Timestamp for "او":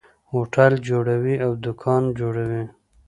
1.45-1.51